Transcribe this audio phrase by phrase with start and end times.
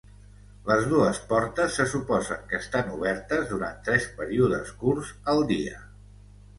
[0.69, 5.89] Les dues portes se suposen que estan obertes durant tres períodes curts al dia.